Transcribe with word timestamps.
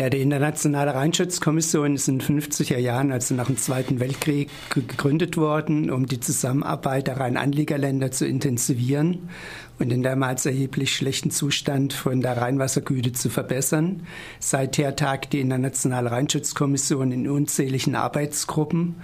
Ja, 0.00 0.08
die 0.08 0.22
Internationale 0.22 0.94
Rheinschutzkommission 0.94 1.94
ist 1.94 2.08
in 2.08 2.20
den 2.20 2.40
50er 2.40 2.78
Jahren, 2.78 3.12
also 3.12 3.34
nach 3.34 3.48
dem 3.48 3.58
Zweiten 3.58 4.00
Weltkrieg, 4.00 4.48
gegründet 4.70 5.36
worden, 5.36 5.90
um 5.90 6.06
die 6.06 6.18
Zusammenarbeit 6.18 7.06
der 7.06 7.20
Rheinanliegerländer 7.20 8.10
zu 8.10 8.26
intensivieren 8.26 9.28
und 9.78 9.90
den 9.90 10.02
damals 10.02 10.46
erheblich 10.46 10.96
schlechten 10.96 11.30
Zustand 11.30 11.92
von 11.92 12.22
der 12.22 12.38
Rheinwassergüte 12.38 13.12
zu 13.12 13.28
verbessern. 13.28 14.06
Seither 14.38 14.96
tagt 14.96 15.34
die 15.34 15.40
Internationale 15.40 16.10
Rheinschutzkommission 16.10 17.12
in 17.12 17.28
unzähligen 17.28 17.94
Arbeitsgruppen 17.94 18.94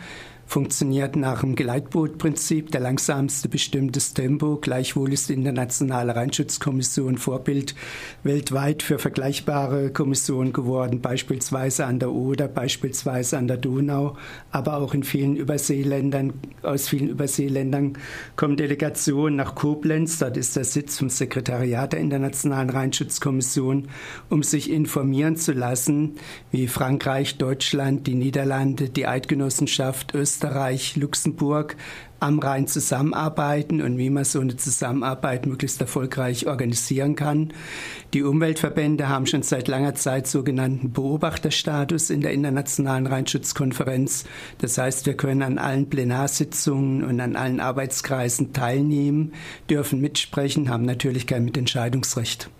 funktioniert 0.47 1.17
nach 1.17 1.41
dem 1.41 1.57
Geleitbootprinzip. 1.57 2.71
Der 2.71 2.81
langsamste 2.81 3.49
bestimmt 3.49 3.97
das 3.97 4.15
Tempo. 4.15 4.57
Gleichwohl 4.57 5.13
ist 5.13 5.29
die 5.29 5.35
Internationale 5.35 6.15
Rheinschutzkommission 6.15 7.19
Vorbild 7.19 7.75
weltweit 8.23 8.83
für 8.83 8.99
vergleichbare 8.99 9.91
Kommissionen 9.91 10.53
geworden, 10.53 11.01
beispielsweise 11.01 11.85
an 11.85 11.99
der 11.99 12.13
Oder, 12.13 12.47
beispielsweise 12.49 13.37
an 13.39 13.49
der 13.49 13.57
Donau, 13.57 14.17
aber 14.53 14.77
auch 14.77 14.95
in 14.95 15.03
vielen 15.03 15.37
Überseeländern. 15.37 16.35
Aus 16.63 16.89
vielen 16.89 17.09
Überseeländern 17.09 17.99
kommen 18.37 18.57
Delegationen 18.57 19.37
nach 19.37 19.55
Koblenz. 19.57 20.19
Dort 20.19 20.37
ist 20.37 20.57
der 20.57 20.65
Sitz 20.65 20.99
vom 20.99 21.11
Sekretariat 21.11 21.93
der 21.93 22.01
Internationalen 22.01 22.71
Rheinschutzkommission, 22.71 23.89
um 24.31 24.43
sich 24.43 24.71
informieren 24.71 25.37
zu 25.37 25.53
lassen, 25.53 26.15
wie 26.53 26.69
Frankreich, 26.69 27.37
Deutschland, 27.37 28.07
die 28.07 28.15
Niederlande, 28.15 28.89
die 28.89 29.07
Eidgenossenschaft, 29.07 30.15
Österreich, 30.15 30.36
Österreich, 30.37 30.97
Luxemburg 30.97 31.77
am 32.21 32.39
Rhein 32.39 32.67
zusammenarbeiten 32.67 33.81
und 33.81 33.97
wie 33.97 34.11
man 34.11 34.25
so 34.25 34.41
eine 34.41 34.57
Zusammenarbeit 34.57 35.47
möglichst 35.47 35.81
erfolgreich 35.81 36.47
organisieren 36.47 37.17
kann. 37.17 37.55
Die 38.13 38.23
Umweltverbände 38.23 39.09
haben 39.09 39.25
schon 39.25 39.43
seit 39.43 39.67
langer 39.67 39.95
Zeit 39.95 40.27
sogenannten 40.27 40.93
Beobachterstatus 40.93 42.11
in 42.11 42.21
der 42.21 42.33
Internationalen 42.33 43.07
Rheinschutzkonferenz. 43.07 44.27
Das 44.59 44.77
heißt, 44.77 45.07
wir 45.07 45.17
können 45.17 45.41
an 45.41 45.57
allen 45.57 45.89
Plenarsitzungen 45.89 47.03
und 47.03 47.19
an 47.19 47.35
allen 47.35 47.61
Arbeitskreisen 47.61 48.53
teilnehmen, 48.53 49.33
dürfen 49.71 50.03
mitsprechen, 50.03 50.69
haben 50.69 50.85
natürlich 50.85 51.27
kein 51.27 51.47
Mitentscheidungsrecht. 51.47 52.51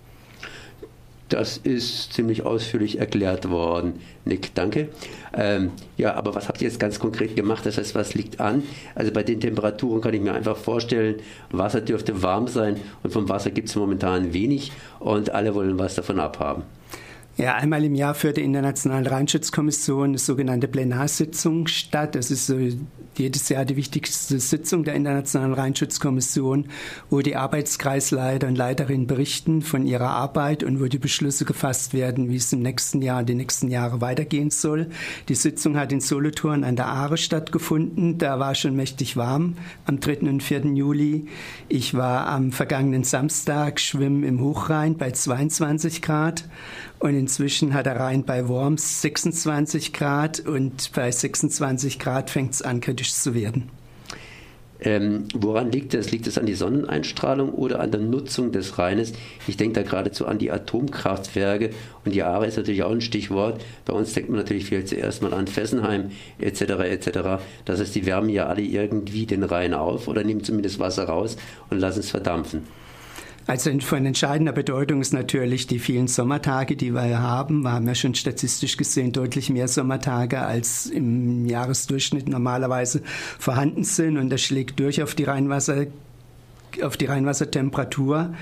Das 1.29 1.57
ist 1.57 2.13
ziemlich 2.13 2.45
ausführlich 2.47 3.01
erklärt 3.01 3.51
worden. 3.51 3.95
Nick, 4.25 4.55
danke. 4.55 4.89
Ähm, 5.35 5.73
ja, 5.97 6.15
aber 6.15 6.37
was 6.37 6.49
habt 6.49 6.63
ihr 6.63 6.69
jetzt 6.69 6.79
ganz 6.79 7.01
konkret 7.01 7.35
gemacht? 7.35 7.67
Das 7.67 7.79
heißt, 7.79 7.97
was 7.97 8.15
liegt 8.15 8.39
an? 8.41 8.63
Also 8.95 9.11
bei 9.11 9.25
den 9.25 9.41
Temperaturen 9.41 10.01
kann 10.01 10.15
ich 10.15 10.21
mir 10.21 10.35
einfach 10.35 10.57
vorstellen, 10.57 11.17
Wasser 11.51 11.81
dürfte 11.81 12.23
warm 12.23 12.47
sein 12.47 12.81
und 13.03 13.13
vom 13.13 13.29
Wasser 13.29 13.51
gibt 13.51 13.69
es 13.69 13.75
momentan 13.75 14.35
wenig 14.35 14.71
und 15.01 15.31
alle 15.31 15.55
wollen 15.55 15.79
was 15.79 15.97
davon 15.97 16.21
abhaben. 16.21 16.63
Ja, 17.39 17.55
einmal 17.57 17.85
im 17.85 17.95
Jahr 17.95 18.15
führt 18.15 18.39
die 18.39 18.43
Internationale 18.43 19.11
Rheinschutzkommission 19.11 20.09
eine 20.09 20.19
sogenannte 20.19 20.69
Plenarsitzung 20.69 21.67
statt. 21.67 22.15
Das 22.15 22.31
ist 22.31 22.47
so 22.47 22.57
jedes 23.19 23.51
Jahr 23.51 23.67
die 23.67 23.77
wichtigste 23.77 24.41
Sitzung 24.41 24.85
der 24.85 24.95
Internationalen 24.95 25.53
Rheinschutzkommission, 25.53 26.69
wo 27.11 27.21
die 27.21 27.37
Arbeitskreisleiter 27.37 28.47
und 28.47 28.57
Leiterinnen 28.57 29.07
berichten 29.07 29.61
von 29.61 29.87
ihrer 29.87 30.09
Arbeit 30.09 30.63
und 30.65 30.81
wo 30.81 30.87
die 30.87 30.99
Beschlüsse 30.99 31.45
gefasst 31.45 31.93
werden, 31.93 32.31
wie 32.31 32.37
es 32.37 32.55
im 32.55 32.63
nächsten 32.63 33.03
Jahr, 33.03 33.23
die 33.23 33.35
nächsten 33.35 33.71
Jahre 33.71 34.01
weitergehen 34.01 34.51
soll. 34.51 34.89
Die 35.29 35.35
Sitzung 35.35 35.77
hat 35.77 35.93
in 35.93 36.01
Solothurn 36.01 36.65
an 36.65 36.77
der 36.77 36.87
Aare 36.87 37.19
stattgefunden. 37.19 38.17
Da 38.17 38.39
war 38.39 38.55
schon 38.55 38.77
mächtig 38.77 39.19
warm 39.19 39.57
am 39.85 40.01
3. 40.01 40.21
und 40.21 40.43
4. 40.43 40.67
Juli. 40.69 41.27
Ich 41.69 41.93
war 41.93 42.29
am 42.29 42.51
vergangenen 42.51 43.05
Samstag 43.05 43.79
schwimmen 43.79 44.25
im 44.25 44.41
Hochrhein 44.41 44.97
bei 44.97 45.11
22 45.11 46.01
Grad 46.01 46.45
und 46.99 47.26
inzwischen 47.27 47.75
hat 47.75 47.87
der 47.87 47.99
Rhein 47.99 48.23
bei 48.23 48.47
Worms 48.47 49.03
26 49.03 49.93
Grad 49.93 50.39
und 50.39 50.93
bei 50.93 51.11
26 51.11 51.99
Grad 51.99 52.31
fängt 52.31 52.53
es 52.53 52.63
an, 52.63 52.81
kritisch 52.81 53.13
zu 53.13 53.35
werden. 53.35 53.69
Ähm, 54.79 55.25
woran 55.35 55.73
liegt 55.73 55.93
das? 55.93 56.13
Liegt 56.13 56.29
es 56.29 56.39
an 56.39 56.47
die 56.47 56.55
Sonneneinstrahlung 56.55 57.51
oder 57.51 57.81
an 57.81 57.91
der 57.91 58.01
Nutzung 58.01 58.53
des 58.53 58.79
Rheines? 58.79 59.13
Ich 59.49 59.57
denke 59.57 59.83
da 59.83 59.83
geradezu 59.83 60.25
an 60.27 60.39
die 60.39 60.53
Atomkraftwerke 60.53 61.71
und 62.05 62.15
die 62.15 62.23
Aare 62.23 62.47
ist 62.47 62.59
natürlich 62.59 62.85
auch 62.85 62.93
ein 62.93 63.01
Stichwort. 63.01 63.61
Bei 63.87 63.93
uns 63.93 64.13
denkt 64.13 64.31
man 64.31 64.39
natürlich 64.39 64.67
viel 64.67 64.85
zuerst 64.85 65.21
mal 65.21 65.35
an 65.35 65.49
Fessenheim 65.49 66.13
etc. 66.39 66.61
etc. 66.61 67.43
Das 67.65 67.81
heißt, 67.81 67.97
die 67.97 68.07
wärmen 68.07 68.31
ja 68.31 68.47
alle 68.47 68.63
irgendwie 68.63 69.27
den 69.27 69.43
Rhein 69.43 69.75
auf 69.75 70.07
oder 70.07 70.23
nehmen 70.23 70.45
zumindest 70.45 70.79
Wasser 70.79 71.07
raus 71.07 71.37
und 71.71 71.81
lassen 71.81 72.01
es 72.01 72.11
verdampfen. 72.11 72.69
Also 73.49 73.71
von 73.79 74.05
entscheidender 74.05 74.53
Bedeutung 74.53 75.01
ist 75.01 75.13
natürlich 75.13 75.69
die 75.69 75.79
vielen 75.79 76.09
Sommertage, 76.09 76.75
die 76.75 76.93
wir 76.93 77.21
haben. 77.21 77.63
Wir 77.63 77.73
haben 77.73 77.87
ja 77.87 77.95
schon 77.95 78.17
statistisch 78.17 78.77
gesehen 78.77 79.13
deutlich 79.13 79.51
mehr 79.51 79.69
Sommertage, 79.69 80.41
als 80.41 80.87
im 80.87 81.47
Jahresdurchschnitt 81.47 82.29
normalerweise 82.29 83.03
vorhanden 83.39 83.85
sind. 83.85 84.19
Und 84.19 84.31
das 84.31 84.43
schlägt 84.43 84.81
durch 84.81 85.01
auf 85.01 85.15
die 85.15 85.25
Rheinwasser, 85.25 85.87
auf 86.83 86.97
die 86.97 87.07
Rheinwassertemperatur. 87.07 88.35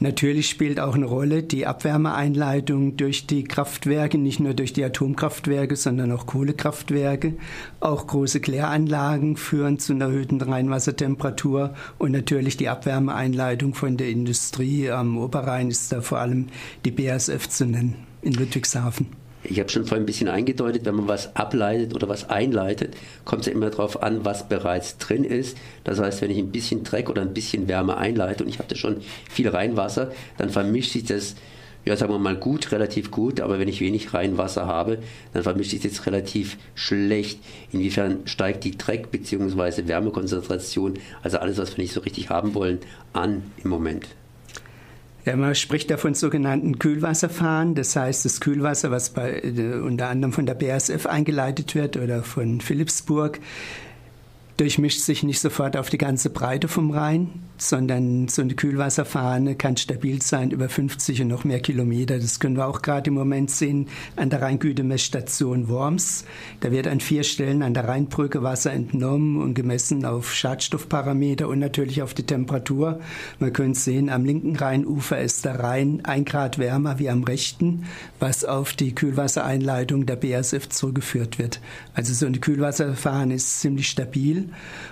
Natürlich 0.00 0.48
spielt 0.48 0.78
auch 0.78 0.94
eine 0.94 1.06
Rolle 1.06 1.42
die 1.42 1.66
Abwärmeeinleitung 1.66 2.96
durch 2.96 3.26
die 3.26 3.42
Kraftwerke, 3.42 4.16
nicht 4.16 4.38
nur 4.38 4.54
durch 4.54 4.72
die 4.72 4.84
Atomkraftwerke, 4.84 5.74
sondern 5.74 6.12
auch 6.12 6.26
Kohlekraftwerke. 6.26 7.34
Auch 7.80 8.06
große 8.06 8.40
Kläranlagen 8.40 9.36
führen 9.36 9.80
zu 9.80 9.92
einer 9.92 10.06
erhöhten 10.06 10.40
Rheinwassertemperatur 10.40 11.74
und 11.98 12.12
natürlich 12.12 12.56
die 12.56 12.68
Abwärmeeinleitung 12.68 13.74
von 13.74 13.96
der 13.96 14.08
Industrie 14.08 14.88
am 14.88 15.18
Oberrhein 15.18 15.68
ist 15.68 15.90
da 15.90 16.00
vor 16.00 16.18
allem 16.18 16.46
die 16.84 16.92
BASF 16.92 17.48
zu 17.48 17.66
nennen 17.66 17.96
in 18.22 18.34
Ludwigshafen. 18.34 19.27
Ich 19.50 19.58
habe 19.58 19.70
schon 19.70 19.86
vorhin 19.86 20.02
ein 20.02 20.06
bisschen 20.06 20.28
eingedeutet, 20.28 20.84
wenn 20.84 20.96
man 20.96 21.08
was 21.08 21.34
ableitet 21.34 21.94
oder 21.94 22.08
was 22.08 22.28
einleitet, 22.28 22.94
kommt 23.24 23.40
es 23.40 23.46
ja 23.46 23.52
immer 23.52 23.70
darauf 23.70 24.02
an, 24.02 24.24
was 24.24 24.46
bereits 24.46 24.98
drin 24.98 25.24
ist. 25.24 25.56
Das 25.84 25.98
heißt, 25.98 26.20
wenn 26.20 26.30
ich 26.30 26.38
ein 26.38 26.52
bisschen 26.52 26.84
Dreck 26.84 27.08
oder 27.08 27.22
ein 27.22 27.32
bisschen 27.32 27.66
Wärme 27.66 27.96
einleite 27.96 28.44
und 28.44 28.50
ich 28.50 28.58
habe 28.58 28.68
da 28.68 28.76
schon 28.76 28.98
viel 29.30 29.48
Reinwasser, 29.48 30.12
dann 30.36 30.50
vermischt 30.50 30.92
sich 30.92 31.04
das, 31.04 31.34
ja, 31.86 31.96
sagen 31.96 32.12
wir 32.12 32.18
mal 32.18 32.36
gut, 32.36 32.72
relativ 32.72 33.10
gut, 33.10 33.40
aber 33.40 33.58
wenn 33.58 33.68
ich 33.68 33.80
wenig 33.80 34.12
Reinwasser 34.12 34.66
habe, 34.66 34.98
dann 35.32 35.42
vermischt 35.42 35.70
sich 35.70 35.80
das 35.80 36.04
relativ 36.04 36.58
schlecht. 36.74 37.40
Inwiefern 37.72 38.20
steigt 38.26 38.64
die 38.64 38.76
Dreck- 38.76 39.10
bzw. 39.10 39.88
Wärmekonzentration, 39.88 40.98
also 41.22 41.38
alles, 41.38 41.56
was 41.56 41.74
wir 41.74 41.82
nicht 41.82 41.94
so 41.94 42.00
richtig 42.00 42.28
haben 42.28 42.52
wollen, 42.52 42.80
an 43.14 43.44
im 43.64 43.70
Moment? 43.70 44.08
Ja, 45.24 45.36
man 45.36 45.54
spricht 45.54 45.90
da 45.90 45.96
von 45.96 46.14
sogenannten 46.14 46.78
Kühlwasserfahren. 46.78 47.74
Das 47.74 47.94
heißt, 47.96 48.24
das 48.24 48.40
Kühlwasser, 48.40 48.90
was 48.90 49.10
bei, 49.10 49.40
äh, 49.40 49.74
unter 49.74 50.08
anderem 50.08 50.32
von 50.32 50.46
der 50.46 50.54
BASF 50.54 51.06
eingeleitet 51.06 51.74
wird 51.74 51.96
oder 51.96 52.22
von 52.22 52.60
Philipsburg, 52.60 53.40
durchmischt 54.58 55.00
sich 55.00 55.22
nicht 55.22 55.38
sofort 55.38 55.76
auf 55.76 55.88
die 55.88 55.98
ganze 55.98 56.30
Breite 56.30 56.66
vom 56.66 56.90
Rhein, 56.90 57.30
sondern 57.58 58.26
so 58.26 58.42
eine 58.42 58.54
Kühlwasserfahne 58.54 59.54
kann 59.54 59.76
stabil 59.76 60.20
sein 60.20 60.50
über 60.50 60.68
50 60.68 61.22
und 61.22 61.28
noch 61.28 61.44
mehr 61.44 61.60
Kilometer. 61.60 62.18
Das 62.18 62.40
können 62.40 62.56
wir 62.56 62.66
auch 62.66 62.82
gerade 62.82 63.08
im 63.08 63.14
Moment 63.14 63.52
sehen 63.52 63.86
an 64.16 64.30
der 64.30 64.42
Rheingütemessstation 64.42 65.68
Worms. 65.68 66.24
Da 66.58 66.72
wird 66.72 66.88
an 66.88 66.98
vier 66.98 67.22
Stellen 67.22 67.62
an 67.62 67.72
der 67.72 67.86
Rheinbrücke 67.86 68.42
Wasser 68.42 68.72
entnommen 68.72 69.40
und 69.40 69.54
gemessen 69.54 70.04
auf 70.04 70.34
Schadstoffparameter 70.34 71.48
und 71.48 71.60
natürlich 71.60 72.02
auf 72.02 72.12
die 72.12 72.26
Temperatur. 72.26 72.98
Man 73.38 73.52
könnte 73.52 73.78
sehen, 73.78 74.08
am 74.08 74.24
linken 74.24 74.56
Rheinufer 74.56 75.20
ist 75.20 75.44
der 75.44 75.60
Rhein 75.60 76.00
ein 76.04 76.24
Grad 76.24 76.58
wärmer 76.58 76.98
wie 76.98 77.10
am 77.10 77.22
rechten, 77.22 77.84
was 78.18 78.44
auf 78.44 78.72
die 78.72 78.92
Kühlwassereinleitung 78.92 80.04
der 80.04 80.16
BASF 80.16 80.68
zurückgeführt 80.68 81.38
wird. 81.38 81.60
Also 81.94 82.12
so 82.12 82.26
eine 82.26 82.38
Kühlwasserfahne 82.38 83.34
ist 83.34 83.60
ziemlich 83.60 83.88
stabil 83.88 84.47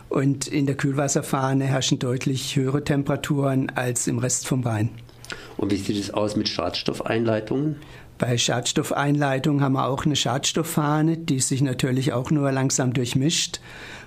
und 0.08 0.46
in 0.46 0.66
der 0.66 0.76
Kühlwasserfahne 0.76 1.64
herrschen 1.64 1.98
deutlich 1.98 2.56
höhere 2.56 2.84
Temperaturen 2.84 3.70
als 3.74 4.06
im 4.06 4.18
Rest 4.18 4.46
vom 4.46 4.62
Rhein. 4.62 4.90
Und 5.56 5.72
wie 5.72 5.76
sieht 5.76 5.98
es 5.98 6.12
aus 6.12 6.36
mit 6.36 6.48
Schadstoffeinleitungen? 6.48 7.76
Bei 8.18 8.38
Schadstoffeinleitungen 8.38 9.62
haben 9.62 9.74
wir 9.74 9.86
auch 9.86 10.06
eine 10.06 10.16
Schadstofffahne, 10.16 11.18
die 11.18 11.40
sich 11.40 11.60
natürlich 11.60 12.12
auch 12.12 12.30
nur 12.30 12.50
langsam 12.50 12.94
durchmischt. 12.94 13.60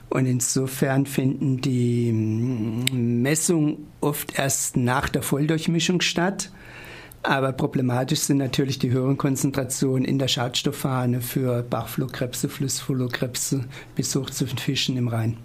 Und 0.10 0.26
insofern 0.26 1.06
finden 1.06 1.62
die 1.62 2.12
mm, 2.12 3.22
Messungen 3.22 3.88
oft 4.02 4.40
erst 4.40 4.76
nach 4.76 5.10
der 5.10 5.22
Volldurchmischung 5.22 6.02
statt. 6.02 6.52
Aber 7.22 7.52
problematisch 7.52 8.22
sind 8.22 8.38
natürlich 8.38 8.80
die 8.80 8.92
höheren 8.92 9.18
Konzentrationen 9.18 10.06
in 10.06 10.18
der 10.18 10.30
Schadstofffahne 10.30 11.22
für 11.22 11.62
Bachflohkrebse, 11.64 12.50
Flussflohkrebse 12.50 13.66
bis 13.96 14.16
hoch 14.16 14.30
zu 14.30 14.46
den 14.46 14.58
Fischen 14.58 14.98
im 14.98 15.10
Rhein. 15.10 15.38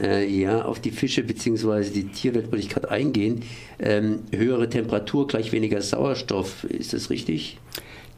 Äh, 0.00 0.26
ja, 0.28 0.64
auf 0.64 0.80
die 0.80 0.90
Fische 0.90 1.22
bzw. 1.22 1.90
die 1.90 2.08
Tierwelt 2.08 2.46
würde 2.46 2.58
ich 2.58 2.68
gerade 2.68 2.90
eingehen. 2.90 3.42
Ähm, 3.78 4.20
höhere 4.32 4.68
Temperatur 4.68 5.26
gleich 5.26 5.52
weniger 5.52 5.82
Sauerstoff, 5.82 6.64
ist 6.64 6.92
das 6.92 7.10
richtig? 7.10 7.58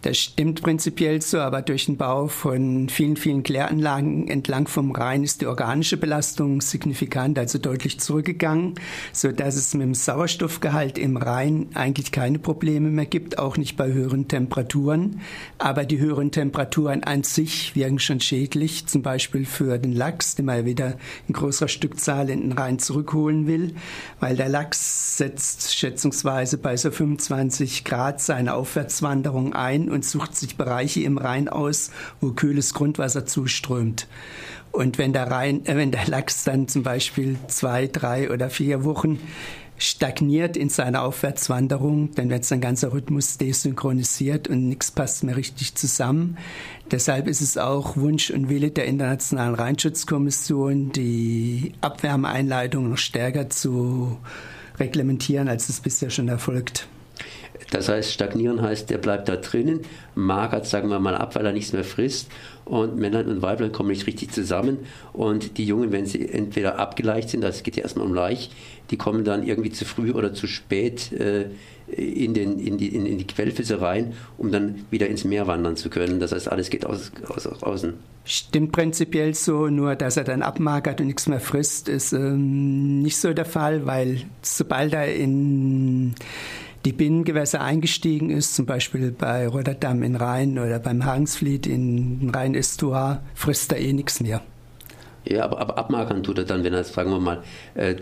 Das 0.03 0.19
stimmt 0.19 0.63
prinzipiell 0.63 1.23
so, 1.23 1.39
aber 1.39 1.63
durch 1.63 1.87
den 1.87 1.97
Bau 1.97 2.27
von 2.27 2.89
vielen, 2.89 3.17
vielen 3.17 3.45
Kläranlagen 3.45 4.27
entlang 4.27 4.67
vom 4.67 4.91
Rhein 4.91 5.23
ist 5.23 5.41
die 5.41 5.47
organische 5.47 5.97
Belastung 5.97 6.61
signifikant, 6.61 7.39
also 7.39 7.61
deutlich 7.61 8.01
zurückgegangen, 8.01 8.75
so 9.13 9.31
dass 9.31 9.55
es 9.55 9.73
mit 9.75 9.83
dem 9.83 9.95
Sauerstoffgehalt 9.95 10.99
im 10.99 11.17
Rhein 11.17 11.69
eigentlich 11.75 12.11
keine 12.11 12.41
Probleme 12.41 12.91
mehr 12.91 13.07
gibt, 13.07 13.39
auch 13.39 13.57
nicht 13.57 13.77
bei 13.77 13.93
höheren 13.93 14.27
Temperaturen. 14.27 15.21
Aber 15.59 15.85
die 15.85 16.01
höheren 16.01 16.33
Temperaturen 16.33 17.05
an 17.05 17.23
sich 17.23 17.77
wirken 17.77 18.01
schon 18.01 18.19
schädlich, 18.19 18.87
zum 18.87 19.03
Beispiel 19.03 19.45
für 19.45 19.79
den 19.79 19.93
Lachs, 19.93 20.35
den 20.35 20.47
man 20.47 20.65
wieder 20.65 20.97
in 21.29 21.35
größerer 21.35 21.69
Stückzahl 21.69 22.29
in 22.29 22.41
den 22.41 22.53
Rhein 22.53 22.81
zurückholen 22.81 23.47
will, 23.47 23.77
weil 24.19 24.35
der 24.35 24.49
Lachs 24.49 25.17
setzt 25.17 25.77
schätzungsweise 25.77 26.59
bei 26.59 26.77
so 26.77 26.91
25 26.91 27.85
Grad 27.85 28.21
seine 28.21 28.55
Aufwärtswanderung 28.55 29.53
ein 29.53 29.92
und 29.93 30.05
sucht 30.05 30.35
sich 30.35 30.56
Bereiche 30.56 31.03
im 31.03 31.19
Rhein 31.19 31.49
aus, 31.49 31.91
wo 32.21 32.33
kühles 32.33 32.75
Grundwasser 32.75 33.27
zuströmt. 33.27 34.09
Und 34.73 34.99
wenn 34.99 35.12
der, 35.12 35.31
Rhein, 35.31 35.65
äh, 35.67 35.77
wenn 35.77 35.93
der 35.93 36.06
Lachs 36.06 36.44
dann 36.44 36.67
zum 36.67 36.83
Beispiel 36.83 37.37
zwei, 37.47 37.87
drei 37.87 38.31
oder 38.31 38.50
vier 38.50 38.85
Wochen 38.85 39.21
stagniert 39.77 40.56
in 40.56 40.69
seiner 40.69 41.03
Aufwärtswanderung, 41.03 42.15
dann 42.15 42.31
wird 42.31 42.44
sein 42.44 42.61
ganzer 42.61 42.93
Rhythmus 42.93 43.37
desynchronisiert 43.39 44.49
und 44.49 44.69
nichts 44.69 44.91
passt 44.91 45.25
mehr 45.25 45.37
richtig 45.37 45.75
zusammen. 45.75 46.39
Deshalb 46.91 47.27
ist 47.27 47.41
es 47.41 47.59
auch 47.59 47.97
Wunsch 47.97 48.31
und 48.31 48.49
Wille 48.49 48.71
der 48.71 48.87
Internationalen 48.87 49.55
Rheinschutzkommission, 49.55 50.93
die 50.93 51.73
Abwärmeeinleitung 51.81 52.91
noch 52.91 52.99
stärker 52.99 53.50
zu 53.50 54.19
reglementieren, 54.79 55.49
als 55.49 55.69
es 55.69 55.81
bisher 55.81 56.11
schon 56.11 56.29
erfolgt. 56.29 56.87
Das 57.73 57.89
heißt, 57.89 58.13
stagnieren 58.13 58.61
heißt, 58.61 58.91
der 58.91 58.99
bleibt 58.99 59.31
da 59.31 59.37
drinnen, 59.37 59.81
magert, 60.15 60.67
sagen 60.67 60.91
wir 60.91 61.01
mal, 61.01 61.15
ab, 61.15 61.35
weil 61.35 61.47
er 61.47 61.53
nichts 61.53 61.73
mehr 61.73 61.85
frisst 61.85 62.29
und 62.67 62.97
Männlein 62.97 63.29
und 63.29 63.41
Weiblein 63.41 63.73
kommen 63.73 63.89
nicht 63.89 64.07
richtig 64.07 64.31
zusammen 64.31 64.79
und 65.15 65.57
die 65.57 65.65
Jungen, 65.65 65.91
wenn 65.91 66.05
sie 66.05 66.29
entweder 66.29 66.79
abgeleicht 66.79 67.31
sind, 67.31 67.41
das 67.41 67.63
geht 67.63 67.77
ja 67.77 67.83
erstmal 67.83 68.07
um 68.07 68.13
Laich, 68.13 68.51
die 68.91 68.99
kommen 68.99 69.25
dann 69.25 69.43
irgendwie 69.43 69.71
zu 69.71 69.87
früh 69.87 70.13
oder 70.13 70.35
zu 70.35 70.47
spät 70.47 71.13
äh, 71.13 71.47
in, 71.87 72.35
den, 72.35 72.59
in, 72.59 72.77
die, 72.77 72.95
in, 72.95 73.07
in 73.07 73.17
die 73.17 73.27
Quellflüsse 73.27 73.81
rein, 73.81 74.13
um 74.37 74.53
dann 74.53 74.85
wieder 74.91 75.07
ins 75.07 75.25
Meer 75.25 75.47
wandern 75.47 75.77
zu 75.77 75.89
können. 75.89 76.21
Das 76.21 76.33
heißt, 76.33 76.53
alles 76.53 76.69
geht 76.69 76.85
aus, 76.85 77.11
aus, 77.27 77.47
außen. 77.63 77.95
Stimmt 78.25 78.73
prinzipiell 78.73 79.35
so, 79.35 79.69
nur 79.69 79.97
dass 79.97 80.19
er 80.19 80.25
dann 80.25 80.43
abmagert 80.43 81.01
und 81.01 81.07
nichts 81.07 81.27
mehr 81.27 81.41
frisst, 81.41 81.89
ist 81.89 82.13
ähm, 82.13 83.01
nicht 83.01 83.17
so 83.17 83.33
der 83.33 83.47
Fall, 83.47 83.87
weil 83.87 84.23
sobald 84.43 84.93
er 84.93 85.15
in 85.15 86.15
die 86.84 86.93
Binnengewässer 86.93 87.61
eingestiegen 87.61 88.31
ist, 88.31 88.55
zum 88.55 88.67
Beispiel 88.67 89.12
bei 89.12 89.46
Rotterdam 89.46 90.02
in 90.02 90.17
Rhein 90.17 90.58
oder 90.58 90.79
beim 90.79 91.05
Hangsfleet 91.05 91.67
in 91.67 92.31
Rhein-Estuar, 92.34 93.23
frisst 93.34 93.73
er 93.73 93.79
eh 93.79 93.93
nichts 93.93 94.20
mehr. 94.20 94.43
Ja, 95.25 95.44
aber, 95.44 95.61
aber 95.61 95.79
abmagern 95.79 96.25
tut 96.25 96.38
er 96.38 96.44
dann, 96.44 96.64
wenn 96.64 96.75
er, 96.75 96.82
sagen 96.82 97.11
wir 97.11 97.20
mal, 97.20 97.43
äh, 97.75 97.94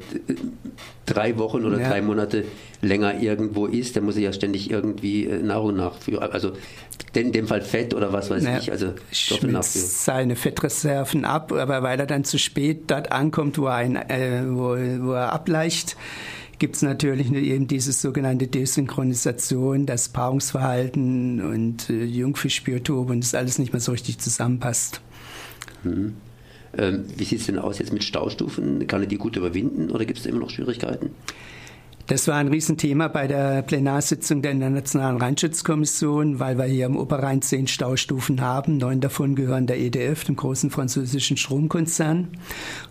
drei 1.04 1.36
Wochen 1.36 1.64
oder 1.66 1.78
ja. 1.78 1.90
drei 1.90 2.00
Monate 2.00 2.44
länger 2.80 3.20
irgendwo 3.20 3.66
ist, 3.66 3.96
dann 3.96 4.04
muss 4.04 4.16
er 4.16 4.22
ja 4.22 4.32
ständig 4.32 4.70
irgendwie 4.70 5.26
äh, 5.26 5.42
Nahrung 5.42 5.76
nachführen. 5.76 6.32
Also 6.32 6.52
in 7.14 7.32
dem 7.32 7.46
Fall 7.46 7.60
Fett 7.60 7.92
oder 7.92 8.12
was 8.14 8.30
weiß 8.30 8.44
ja, 8.44 8.58
ich, 8.58 8.70
also 8.70 8.94
nachführen. 9.42 9.62
seine 9.62 10.34
Fettreserven 10.36 11.26
ab, 11.26 11.52
aber 11.52 11.82
weil 11.82 12.00
er 12.00 12.06
dann 12.06 12.24
zu 12.24 12.38
spät 12.38 12.84
dort 12.86 13.12
ankommt, 13.12 13.58
wo 13.58 13.66
er, 13.66 13.74
ein, 13.74 13.96
äh, 13.96 14.42
wo, 14.46 14.76
wo 15.06 15.12
er 15.12 15.32
ableicht, 15.32 15.96
gibt 16.60 16.76
es 16.76 16.82
natürlich 16.82 17.32
eben 17.32 17.66
diese 17.66 17.90
sogenannte 17.90 18.46
Desynchronisation, 18.46 19.86
das 19.86 20.10
Paarungsverhalten 20.10 21.40
und 21.40 21.90
äh, 21.90 22.04
Jungfischbiotope 22.04 23.10
und 23.10 23.24
das 23.24 23.34
alles 23.34 23.58
nicht 23.58 23.72
mehr 23.72 23.80
so 23.80 23.92
richtig 23.92 24.18
zusammenpasst. 24.18 25.00
Mhm. 25.82 26.14
Ähm, 26.76 27.04
wie 27.16 27.24
sieht 27.24 27.40
es 27.40 27.46
denn 27.46 27.58
aus 27.58 27.78
jetzt 27.78 27.92
mit 27.92 28.04
Staustufen? 28.04 28.86
Kann 28.86 29.00
er 29.00 29.08
die 29.08 29.16
gut 29.16 29.36
überwinden 29.36 29.90
oder 29.90 30.04
gibt 30.04 30.20
es 30.20 30.26
immer 30.26 30.38
noch 30.38 30.50
Schwierigkeiten? 30.50 31.10
Das 32.10 32.26
war 32.26 32.34
ein 32.38 32.48
Riesenthema 32.48 33.06
bei 33.06 33.28
der 33.28 33.62
Plenarsitzung 33.62 34.42
der 34.42 34.50
Internationalen 34.50 35.18
Rheinschutzkommission, 35.18 36.40
weil 36.40 36.58
wir 36.58 36.64
hier 36.64 36.86
am 36.86 36.96
Oberrhein 36.96 37.40
zehn 37.40 37.68
Staustufen 37.68 38.40
haben. 38.40 38.78
Neun 38.78 39.00
davon 39.00 39.36
gehören 39.36 39.68
der 39.68 39.78
EDF, 39.78 40.24
dem 40.24 40.34
großen 40.34 40.70
französischen 40.70 41.36
Stromkonzern. 41.36 42.26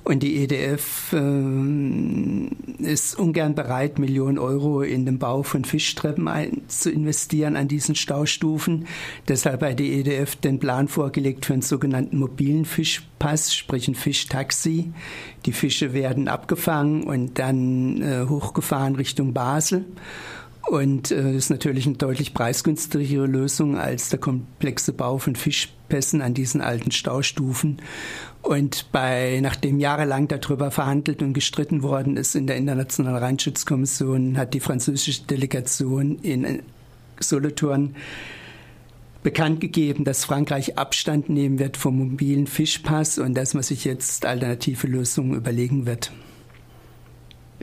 Und 0.05 0.23
die 0.23 0.37
EDF 0.37 1.11
äh, 1.11 2.81
ist 2.81 3.19
ungern 3.19 3.55
bereit, 3.55 3.99
Millionen 3.99 4.39
Euro 4.39 4.83
in 4.83 5.05
den 5.05 5.19
Bau 5.19 5.43
von 5.43 5.65
Fischtreppen 5.65 6.29
ein, 6.29 6.61
zu 6.69 6.89
investieren 6.89 7.57
an 7.57 7.67
diesen 7.67 7.95
Staustufen. 7.95 8.87
Deshalb 9.27 9.63
hat 9.63 9.79
die 9.79 9.99
EDF 9.99 10.37
den 10.37 10.59
Plan 10.59 10.87
vorgelegt 10.87 11.45
für 11.45 11.51
einen 11.51 11.61
sogenannten 11.61 12.19
mobilen 12.19 12.63
Fischpass, 12.63 13.53
sprich 13.53 13.89
ein 13.89 13.95
Fischtaxi. 13.95 14.93
Die 15.45 15.51
Fische 15.51 15.93
werden 15.93 16.29
abgefangen 16.29 17.03
und 17.03 17.37
dann 17.37 18.01
äh, 18.01 18.25
hochgefahren 18.29 18.95
Richtung 18.95 19.08
Basel. 19.15 19.85
Und 20.69 21.11
äh, 21.11 21.35
ist 21.35 21.49
natürlich 21.49 21.87
eine 21.87 21.97
deutlich 21.97 22.33
preisgünstigere 22.33 23.25
Lösung 23.25 23.77
als 23.77 24.09
der 24.09 24.19
komplexe 24.19 24.93
Bau 24.93 25.17
von 25.17 25.35
Fischpässen 25.35 26.21
an 26.21 26.33
diesen 26.33 26.61
alten 26.61 26.91
Staustufen. 26.91 27.81
Und 28.41 28.91
bei, 28.91 29.39
nachdem 29.41 29.79
jahrelang 29.79 30.27
darüber 30.27 30.69
verhandelt 30.69 31.21
und 31.21 31.33
gestritten 31.33 31.81
worden 31.81 32.17
ist 32.17 32.35
in 32.35 32.45
der 32.45 32.57
Internationalen 32.57 33.17
Rheinschutzkommission, 33.17 34.37
hat 34.37 34.53
die 34.53 34.59
französische 34.59 35.23
Delegation 35.23 36.19
in 36.19 36.45
äh, 36.45 36.59
Solothurn 37.19 37.95
bekannt 39.23 39.59
gegeben, 39.59 40.05
dass 40.05 40.23
Frankreich 40.23 40.77
Abstand 40.77 41.29
nehmen 41.29 41.59
wird 41.59 41.77
vom 41.77 41.97
mobilen 41.97 42.47
Fischpass 42.47 43.17
und 43.17 43.33
dass 43.33 43.53
man 43.53 43.63
sich 43.63 43.85
jetzt 43.85 44.25
alternative 44.25 44.87
Lösungen 44.87 45.35
überlegen 45.35 45.85
wird. 45.85 46.11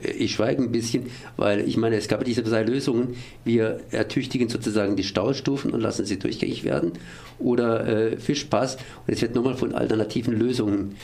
Ich 0.02 0.34
schweige 0.34 0.62
ein 0.62 0.72
bisschen, 0.72 1.06
weil 1.36 1.66
ich 1.66 1.76
meine, 1.76 1.96
es 1.96 2.08
gab 2.08 2.24
diese 2.24 2.44
zwei 2.44 2.62
Lösungen. 2.62 3.16
Wir 3.44 3.80
ertüchtigen 3.90 4.48
sozusagen 4.48 4.96
die 4.96 5.04
Staustufen 5.04 5.72
und 5.72 5.80
lassen 5.80 6.04
sie 6.04 6.18
durchgängig 6.18 6.64
werden 6.64 6.92
oder 7.38 7.86
äh, 7.86 8.16
Fischpass. 8.18 8.76
Und 8.76 9.08
jetzt 9.08 9.22
wird 9.22 9.34
nochmal 9.34 9.56
von 9.56 9.74
alternativen 9.74 10.38
Lösungen 10.38 10.96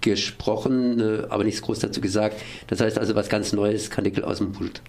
gesprochen, 0.00 1.00
äh, 1.00 1.22
aber 1.28 1.44
nichts 1.44 1.62
groß 1.62 1.80
dazu 1.80 2.00
gesagt. 2.00 2.40
Das 2.68 2.80
heißt 2.80 2.98
also 2.98 3.14
was 3.14 3.28
ganz 3.28 3.52
Neues, 3.52 3.90
Kanickel 3.90 4.24
aus 4.24 4.38
dem 4.38 4.52
Pult. 4.52 4.80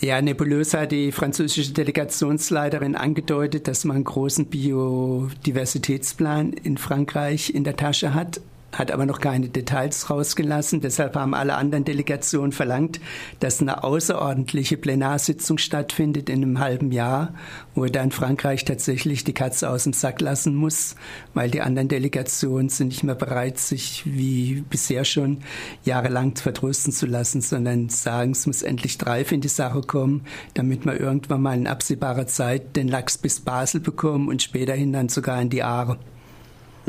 Ja, 0.00 0.20
Nebulosa 0.20 0.80
hat 0.80 0.92
die 0.92 1.10
französische 1.10 1.72
Delegationsleiterin 1.72 2.96
angedeutet, 2.96 3.66
dass 3.66 3.86
man 3.86 3.96
einen 3.96 4.04
großen 4.04 4.44
Biodiversitätsplan 4.46 6.52
in 6.52 6.76
Frankreich 6.76 7.54
in 7.54 7.64
der 7.64 7.76
Tasche 7.76 8.12
hat 8.12 8.42
hat 8.76 8.90
aber 8.90 9.06
noch 9.06 9.20
keine 9.20 9.48
Details 9.48 10.10
rausgelassen. 10.10 10.80
Deshalb 10.80 11.16
haben 11.16 11.34
alle 11.34 11.54
anderen 11.54 11.84
Delegationen 11.84 12.52
verlangt, 12.52 13.00
dass 13.40 13.60
eine 13.60 13.82
außerordentliche 13.84 14.76
Plenarsitzung 14.76 15.58
stattfindet 15.58 16.28
in 16.28 16.42
einem 16.42 16.60
halben 16.60 16.92
Jahr, 16.92 17.34
wo 17.74 17.86
dann 17.86 18.10
Frankreich 18.10 18.64
tatsächlich 18.64 19.24
die 19.24 19.32
Katze 19.32 19.70
aus 19.70 19.84
dem 19.84 19.92
Sack 19.92 20.20
lassen 20.20 20.54
muss, 20.54 20.94
weil 21.34 21.50
die 21.50 21.62
anderen 21.62 21.88
Delegationen 21.88 22.68
sind 22.68 22.88
nicht 22.88 23.02
mehr 23.02 23.14
bereit, 23.14 23.58
sich 23.58 24.02
wie 24.04 24.64
bisher 24.68 25.04
schon 25.04 25.38
jahrelang 25.84 26.36
vertrösten 26.36 26.92
zu 26.92 27.06
lassen, 27.06 27.40
sondern 27.40 27.88
sagen, 27.88 28.32
es 28.32 28.46
muss 28.46 28.62
endlich 28.62 28.98
Dreif 28.98 29.32
in 29.32 29.40
die 29.40 29.48
Sache 29.48 29.80
kommen, 29.80 30.22
damit 30.54 30.84
wir 30.84 31.00
irgendwann 31.00 31.42
mal 31.42 31.56
in 31.56 31.66
absehbarer 31.66 32.26
Zeit 32.26 32.76
den 32.76 32.88
Lachs 32.88 33.16
bis 33.16 33.40
Basel 33.40 33.80
bekommen 33.80 34.28
und 34.28 34.42
späterhin 34.42 34.92
dann 34.92 35.08
sogar 35.08 35.40
in 35.40 35.50
die 35.50 35.62
Aare. 35.62 35.98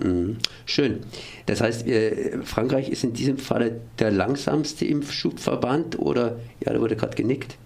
Mhm. 0.03 0.37
Schön. 0.65 0.99
Das 1.45 1.61
heißt, 1.61 1.87
äh, 1.87 2.39
Frankreich 2.43 2.89
ist 2.89 3.03
in 3.03 3.13
diesem 3.13 3.37
Falle 3.37 3.79
der 3.99 4.11
langsamste 4.11 4.85
Impfschubverband 4.85 5.99
oder, 5.99 6.39
ja, 6.65 6.73
da 6.73 6.79
wurde 6.79 6.95
gerade 6.95 7.15
genickt. 7.15 7.57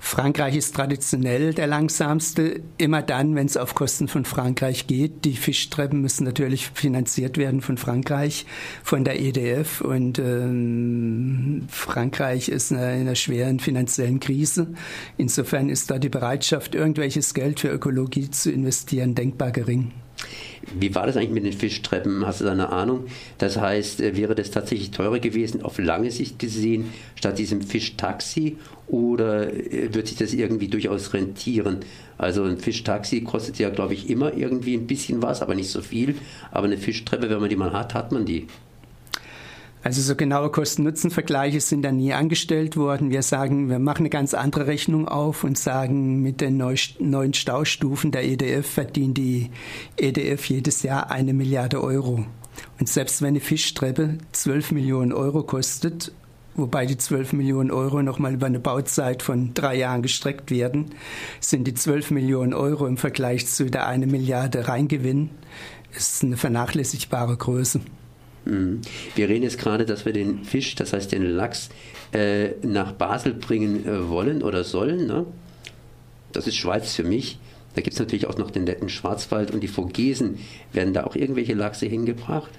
Frankreich 0.00 0.54
ist 0.54 0.76
traditionell 0.76 1.52
der 1.52 1.66
langsamste, 1.66 2.60
immer 2.78 3.02
dann, 3.02 3.34
wenn 3.34 3.46
es 3.46 3.56
auf 3.56 3.74
Kosten 3.74 4.06
von 4.06 4.24
Frankreich 4.24 4.86
geht. 4.86 5.24
Die 5.24 5.34
Fischtreppen 5.34 6.00
müssen 6.00 6.24
natürlich 6.24 6.70
finanziert 6.72 7.36
werden 7.36 7.62
von 7.62 7.76
Frankreich, 7.78 8.46
von 8.84 9.04
der 9.04 9.20
EDF. 9.20 9.80
Und 9.80 10.20
ähm, 10.20 11.66
Frankreich 11.68 12.48
ist 12.48 12.70
in 12.70 12.78
einer 12.78 13.16
schweren 13.16 13.58
finanziellen 13.58 14.20
Krise. 14.20 14.68
Insofern 15.16 15.68
ist 15.68 15.90
da 15.90 15.98
die 15.98 16.08
Bereitschaft, 16.08 16.76
irgendwelches 16.76 17.34
Geld 17.34 17.60
für 17.60 17.68
Ökologie 17.68 18.30
zu 18.30 18.52
investieren, 18.52 19.16
denkbar 19.16 19.50
gering. 19.50 19.92
Wie 20.74 20.94
war 20.94 21.06
das 21.06 21.16
eigentlich 21.16 21.30
mit 21.30 21.46
den 21.46 21.52
Fischtreppen? 21.52 22.26
Hast 22.26 22.40
du 22.40 22.44
da 22.44 22.52
eine 22.52 22.70
Ahnung? 22.70 23.06
Das 23.38 23.56
heißt, 23.56 24.00
äh, 24.00 24.16
wäre 24.16 24.34
das 24.34 24.50
tatsächlich 24.50 24.90
teurer 24.90 25.18
gewesen 25.18 25.62
auf 25.62 25.78
lange 25.78 26.10
Sicht 26.10 26.38
gesehen, 26.38 26.92
statt 27.14 27.38
diesem 27.38 27.62
Fischtaxi? 27.62 28.56
Oder 28.86 29.52
äh, 29.52 29.94
wird 29.94 30.08
sich 30.08 30.18
das 30.18 30.32
irgendwie 30.32 30.68
durchaus 30.68 31.14
rentieren? 31.14 31.78
Also 32.16 32.44
ein 32.44 32.58
Fischtaxi 32.58 33.22
kostet 33.22 33.58
ja, 33.58 33.70
glaube 33.70 33.94
ich, 33.94 34.10
immer 34.10 34.34
irgendwie 34.34 34.74
ein 34.74 34.86
bisschen 34.86 35.22
was, 35.22 35.42
aber 35.42 35.54
nicht 35.54 35.70
so 35.70 35.82
viel. 35.82 36.16
Aber 36.50 36.66
eine 36.66 36.78
Fischtreppe, 36.78 37.30
wenn 37.30 37.40
man 37.40 37.48
die 37.48 37.56
mal 37.56 37.72
hat, 37.72 37.94
hat 37.94 38.12
man 38.12 38.24
die. 38.24 38.48
Also 39.82 40.02
so 40.02 40.16
genaue 40.16 40.50
Kosten-Nutzen-Vergleiche 40.50 41.60
sind 41.60 41.82
da 41.82 41.92
nie 41.92 42.12
angestellt 42.12 42.76
worden. 42.76 43.10
Wir 43.10 43.22
sagen, 43.22 43.70
wir 43.70 43.78
machen 43.78 44.02
eine 44.02 44.10
ganz 44.10 44.34
andere 44.34 44.66
Rechnung 44.66 45.06
auf 45.06 45.44
und 45.44 45.56
sagen, 45.56 46.20
mit 46.20 46.40
den 46.40 46.56
neuen 46.56 47.34
Staustufen 47.34 48.10
der 48.10 48.24
EDF 48.24 48.68
verdient 48.68 49.16
die 49.16 49.50
EDF 49.96 50.44
jedes 50.46 50.82
Jahr 50.82 51.10
eine 51.10 51.32
Milliarde 51.32 51.82
Euro. 51.82 52.26
Und 52.80 52.88
selbst 52.88 53.22
wenn 53.22 53.28
eine 53.28 53.40
Fischtreppe 53.40 54.18
12 54.32 54.72
Millionen 54.72 55.12
Euro 55.12 55.44
kostet, 55.44 56.12
wobei 56.56 56.86
die 56.86 56.98
12 56.98 57.32
Millionen 57.34 57.70
Euro 57.70 58.02
nochmal 58.02 58.34
über 58.34 58.46
eine 58.46 58.58
Bauzeit 58.58 59.22
von 59.22 59.54
drei 59.54 59.76
Jahren 59.76 60.02
gestreckt 60.02 60.50
werden, 60.50 60.86
sind 61.38 61.68
die 61.68 61.74
12 61.74 62.10
Millionen 62.10 62.52
Euro 62.52 62.86
im 62.86 62.96
Vergleich 62.96 63.46
zu 63.46 63.70
der 63.70 63.86
eine 63.86 64.08
Milliarde 64.08 64.66
Reingewinn 64.66 65.30
ist 65.96 66.22
eine 66.22 66.36
vernachlässigbare 66.36 67.36
Größe. 67.36 67.80
Mhm. 68.48 68.80
Wir 69.14 69.28
reden 69.28 69.44
jetzt 69.44 69.58
gerade, 69.58 69.84
dass 69.84 70.04
wir 70.04 70.12
den 70.12 70.44
Fisch, 70.44 70.74
das 70.74 70.92
heißt 70.92 71.12
den 71.12 71.22
Lachs, 71.22 71.68
äh, 72.12 72.50
nach 72.62 72.92
Basel 72.92 73.34
bringen 73.34 73.86
äh, 73.86 74.08
wollen 74.08 74.42
oder 74.42 74.64
sollen. 74.64 75.06
Ne? 75.06 75.26
Das 76.32 76.46
ist 76.46 76.56
Schweiz 76.56 76.94
für 76.94 77.04
mich. 77.04 77.38
Da 77.74 77.82
gibt 77.82 77.94
es 77.94 78.00
natürlich 78.00 78.26
auch 78.26 78.38
noch 78.38 78.50
den 78.50 78.64
netten 78.64 78.88
Schwarzwald 78.88 79.52
und 79.52 79.60
die 79.60 79.68
Vogesen. 79.68 80.38
Werden 80.72 80.94
da 80.94 81.04
auch 81.04 81.14
irgendwelche 81.14 81.54
Lachse 81.54 81.86
hingebracht? 81.86 82.50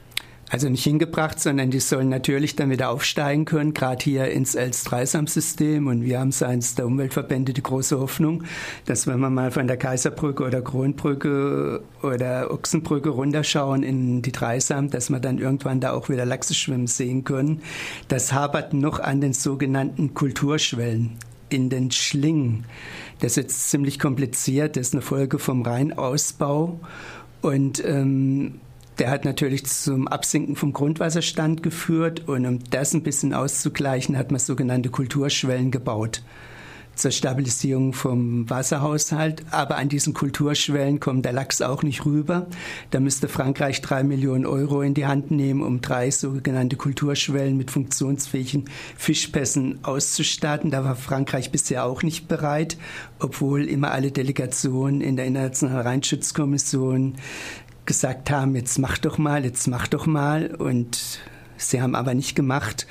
Also 0.52 0.68
nicht 0.68 0.84
hingebracht, 0.84 1.40
sondern 1.40 1.70
die 1.70 1.80
sollen 1.80 2.10
natürlich 2.10 2.56
dann 2.56 2.72
wieder 2.72 2.90
aufsteigen 2.90 3.46
können, 3.46 3.76
gerade 3.76 4.04
hier 4.04 4.32
ins 4.32 4.56
Els-Dreisam-System. 4.56 5.86
Und 5.86 6.04
wir 6.04 6.20
haben 6.20 6.32
seitens 6.32 6.74
der 6.74 6.88
Umweltverbände 6.88 7.54
die 7.54 7.62
große 7.62 8.00
Hoffnung, 8.00 8.44
dass 8.86 9.06
wenn 9.06 9.20
wir 9.20 9.30
mal 9.30 9.52
von 9.52 9.68
der 9.68 9.78
Kaiserbrücke 9.78 10.44
oder 10.44 10.64
Kronbrücke 10.64 11.84
oder 12.02 12.52
Ochsenbrücke 12.52 13.10
runterschauen 13.10 13.84
in 13.84 14.24
die 14.24 14.32
Dreisam, 14.32 14.90
dass 14.90 15.12
wir 15.12 15.20
dann 15.20 15.38
irgendwann 15.38 15.82
da 15.82 15.94
auch 15.94 16.10
wieder 16.10 16.26
Lachse 16.26 16.56
schwimmen 16.56 16.88
sehen 16.88 17.24
können. 17.24 17.62
Das 18.08 18.34
hapert 18.34 18.74
noch 18.74 19.00
an 19.00 19.22
den 19.22 19.34
sogenannten 19.34 20.16
Kulturschwellen 20.16 21.18
in 21.50 21.70
den 21.70 21.92
Schlingen. 21.92 22.66
Das 23.20 23.34
ist 23.34 23.38
jetzt 23.38 23.70
ziemlich 23.70 24.00
kompliziert, 24.00 24.78
das 24.78 24.88
ist 24.88 24.94
eine 24.94 25.02
Folge 25.02 25.38
vom 25.38 25.62
Rheinausbau. 25.62 26.80
Und 27.42 27.84
ähm, 27.86 28.60
der 29.00 29.10
hat 29.10 29.26
natürlich 29.26 29.66
zum 29.66 30.08
Absinken 30.08 30.56
vom 30.56 30.74
Grundwasserstand 30.74 31.64
geführt 31.64 32.28
und 32.28 32.46
um 32.46 32.60
das 32.70 32.94
ein 32.94 33.04
bisschen 33.04 33.34
auszugleichen, 33.34 34.18
hat 34.18 34.32
man 34.32 34.40
sogenannte 34.40 34.90
Kulturschwellen 34.90 35.72
gebaut 35.72 36.22
zur 37.00 37.12
Stabilisierung 37.12 37.94
vom 37.94 38.50
Wasserhaushalt. 38.50 39.44
Aber 39.52 39.78
an 39.78 39.88
diesen 39.90 40.14
Kulturschwellen 40.14 41.00
kommt 41.00 41.24
der 41.26 41.32
Lachs 41.32 41.62
auch 41.62 41.82
nicht 41.82 42.06
rüber. 42.06 42.48
Da 42.92 43.00
müsste 43.00 43.30
Frankreich 43.30 43.82
drei 43.82 44.04
Millionen 44.04 44.46
Euro 44.46 44.82
in 44.82 44.94
die 44.94 45.06
Hand 45.06 45.32
nehmen, 45.32 45.64
um 45.64 45.80
drei 45.80 46.12
sogenannte 46.12 46.76
Kulturschwellen 46.76 47.56
mit 47.56 47.72
funktionsfähigen 47.72 48.66
Fischpässen 48.98 49.80
auszustatten. 49.84 50.72
Da 50.72 50.84
war 50.84 50.96
Frankreich 50.96 51.52
bisher 51.52 51.86
auch 51.86 52.04
nicht 52.04 52.28
bereit, 52.28 52.78
obwohl 53.20 53.64
immer 53.64 53.92
alle 53.92 54.12
Delegationen 54.12 55.00
in 55.00 55.16
der 55.16 55.26
Internationalen 55.26 55.88
Rheinschutzkommission 55.88 57.16
gesagt 57.90 58.30
haben, 58.30 58.56
jetzt 58.56 58.78
mach 58.78 59.00
doch 59.00 59.18
mal, 59.18 59.44
jetzt 59.44 59.68
mach 59.68 59.88
doch 59.88 60.06
mal. 60.06 60.54
Und 60.56 61.20
sie 61.58 61.82
haben 61.82 61.96
aber 61.96 62.14
nicht 62.14 62.36
gemacht. 62.36 62.86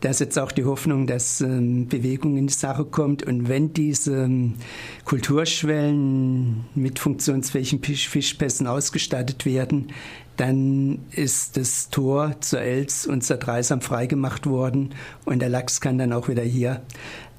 Da 0.00 0.10
ist 0.10 0.18
jetzt 0.18 0.40
auch 0.40 0.50
die 0.50 0.64
Hoffnung, 0.64 1.06
dass 1.06 1.40
ähm, 1.40 1.86
Bewegung 1.86 2.36
in 2.36 2.48
die 2.48 2.52
Sache 2.52 2.84
kommt. 2.84 3.22
Und 3.22 3.48
wenn 3.48 3.72
diese 3.72 4.24
ähm, 4.24 4.56
Kulturschwellen 5.04 6.64
mit 6.74 6.98
funktionsfähigen 6.98 7.80
Fisch 7.80 8.08
Fischpässen 8.08 8.66
ausgestattet 8.66 9.46
werden, 9.46 9.92
dann 10.36 10.98
ist 11.12 11.56
das 11.56 11.90
Tor 11.90 12.34
zur 12.40 12.60
Els 12.60 13.06
und 13.06 13.22
zur 13.22 13.36
Dreisam 13.36 13.80
freigemacht 13.80 14.46
worden. 14.46 14.90
Und 15.26 15.38
der 15.38 15.48
Lachs 15.48 15.80
kann 15.80 15.96
dann 15.96 16.12
auch 16.12 16.28
wieder 16.28 16.42
hier 16.42 16.82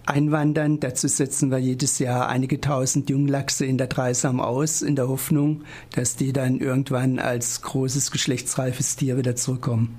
einwandern. 0.06 0.80
Dazu 0.80 1.08
setzen 1.08 1.52
wir 1.52 1.60
jedes 1.60 2.00
Jahr 2.00 2.30
einige 2.30 2.62
tausend 2.62 3.10
Junglachse 3.10 3.66
in 3.66 3.78
der 3.78 3.88
Dreisam 3.88 4.40
aus, 4.40 4.82
in 4.82 4.96
der 4.96 5.08
Hoffnung, 5.08 5.64
dass 5.94 6.16
die 6.16 6.34
dann 6.34 6.60
irgendwann 6.60 7.20
als 7.20 7.62
großes 7.62 8.12
geschlechtsreifes 8.12 8.96
Tier 8.96 9.18
wieder 9.18 9.36
zurückkommen. 9.36 9.98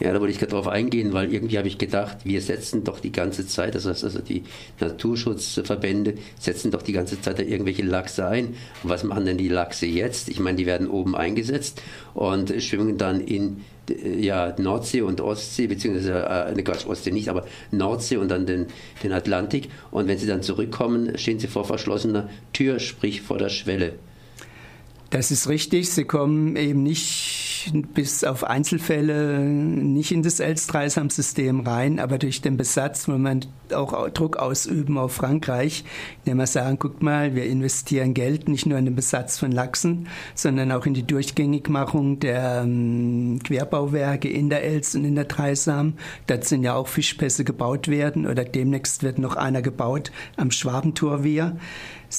Ja, 0.00 0.12
da 0.12 0.20
wollte 0.20 0.32
ich 0.32 0.38
gerade 0.38 0.52
drauf 0.52 0.68
eingehen, 0.68 1.12
weil 1.12 1.32
irgendwie 1.32 1.58
habe 1.58 1.68
ich 1.68 1.78
gedacht, 1.78 2.18
wir 2.24 2.40
setzen 2.42 2.84
doch 2.84 3.00
die 3.00 3.12
ganze 3.12 3.46
Zeit, 3.46 3.74
das 3.74 3.86
heißt 3.86 4.04
also 4.04 4.20
die 4.20 4.42
Naturschutzverbände 4.80 6.14
setzen 6.38 6.70
doch 6.70 6.82
die 6.82 6.92
ganze 6.92 7.20
Zeit 7.20 7.38
da 7.38 7.42
irgendwelche 7.42 7.82
Lachse 7.82 8.26
ein. 8.26 8.48
Und 8.82 8.90
was 8.90 9.04
machen 9.04 9.24
denn 9.24 9.38
die 9.38 9.48
Lachse 9.48 9.86
jetzt? 9.86 10.28
Ich 10.28 10.38
meine, 10.38 10.56
die 10.56 10.66
werden 10.66 10.88
oben 10.88 11.16
eingesetzt 11.16 11.82
und 12.14 12.52
schwimmen 12.62 12.98
dann 12.98 13.20
in 13.20 13.62
ja, 14.18 14.54
Nordsee 14.58 15.02
und 15.02 15.20
Ostsee, 15.20 15.66
beziehungsweise, 15.66 16.26
äh, 16.26 16.54
ne 16.54 16.62
Quatsch, 16.64 16.86
Ostsee 16.86 17.12
nicht, 17.12 17.28
aber 17.28 17.46
Nordsee 17.70 18.16
und 18.16 18.28
dann 18.28 18.46
den, 18.46 18.66
den 19.02 19.12
Atlantik. 19.12 19.68
Und 19.90 20.08
wenn 20.08 20.18
sie 20.18 20.26
dann 20.26 20.42
zurückkommen, 20.42 21.16
stehen 21.18 21.38
sie 21.38 21.46
vor 21.46 21.64
verschlossener 21.64 22.28
Tür, 22.52 22.80
sprich 22.80 23.22
vor 23.22 23.38
der 23.38 23.48
Schwelle. 23.48 23.94
Das 25.10 25.30
ist 25.30 25.48
richtig. 25.48 25.90
Sie 25.90 26.04
kommen 26.04 26.56
eben 26.56 26.82
nicht 26.82 27.45
bis 27.72 28.24
auf 28.24 28.44
Einzelfälle 28.44 29.40
nicht 29.40 30.12
in 30.12 30.22
das 30.22 30.40
Elstreisam-System 30.40 31.60
rein, 31.60 31.98
aber 32.00 32.18
durch 32.18 32.40
den 32.40 32.56
Besatz 32.56 33.08
will 33.08 33.18
man 33.18 33.46
auch 33.74 34.08
Druck 34.10 34.36
ausüben 34.36 34.98
auf 34.98 35.12
Frankreich, 35.12 35.84
indem 36.24 36.38
wir 36.38 36.46
sagen, 36.46 36.78
guckt 36.78 37.02
mal, 37.02 37.34
wir 37.34 37.44
investieren 37.44 38.14
Geld 38.14 38.48
nicht 38.48 38.66
nur 38.66 38.78
in 38.78 38.84
den 38.84 38.94
Besatz 38.94 39.38
von 39.38 39.52
Lachsen, 39.52 40.08
sondern 40.34 40.72
auch 40.72 40.86
in 40.86 40.94
die 40.94 41.06
Durchgängigmachung 41.06 42.20
der 42.20 42.62
ähm, 42.64 43.40
Querbauwerke 43.42 44.28
in 44.28 44.50
der 44.50 44.64
Elz 44.64 44.94
und 44.94 45.04
in 45.04 45.14
der 45.14 45.24
Dreisam. 45.24 45.94
Dort 46.26 46.44
sind 46.44 46.62
ja 46.62 46.74
auch 46.74 46.88
Fischpässe 46.88 47.44
gebaut 47.44 47.88
werden 47.88 48.26
oder 48.26 48.44
demnächst 48.44 49.02
wird 49.02 49.18
noch 49.18 49.36
einer 49.36 49.62
gebaut 49.62 50.12
am 50.36 50.50
Schwabentorwehr 50.50 51.56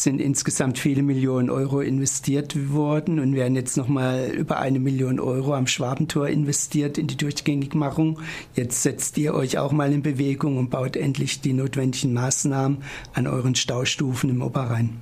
sind 0.03 0.19
insgesamt 0.19 0.79
viele 0.79 1.01
Millionen 1.03 1.49
Euro 1.49 1.81
investiert 1.81 2.71
worden 2.71 3.19
und 3.19 3.35
werden 3.35 3.55
jetzt 3.55 3.77
nochmal 3.77 4.29
über 4.29 4.59
eine 4.59 4.79
Million 4.79 5.19
Euro 5.19 5.53
am 5.53 5.67
Schwabentor 5.67 6.27
investiert 6.27 6.97
in 6.97 7.07
die 7.07 7.17
Durchgängigmachung. 7.17 8.19
Jetzt 8.55 8.83
setzt 8.83 9.17
ihr 9.17 9.33
euch 9.33 9.57
auch 9.57 9.71
mal 9.71 9.91
in 9.91 10.01
Bewegung 10.01 10.57
und 10.57 10.69
baut 10.69 10.95
endlich 10.95 11.41
die 11.41 11.53
notwendigen 11.53 12.13
Maßnahmen 12.13 12.79
an 13.13 13.27
euren 13.27 13.55
Staustufen 13.55 14.29
im 14.29 14.41
Oberrhein. 14.41 15.01